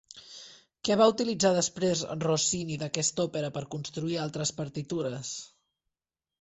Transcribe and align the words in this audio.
Què 0.87 0.95
va 1.01 1.05
utilitzar 1.11 1.51
després 1.57 2.01
Rossini 2.25 2.79
d'aquesta 2.85 3.27
òpera 3.29 3.53
per 3.59 3.65
a 3.69 3.71
construir 3.77 4.21
altres 4.27 4.57
partitures? 4.63 5.39